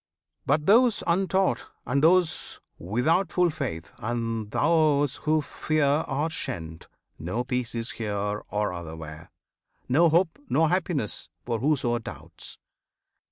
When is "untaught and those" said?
1.05-2.59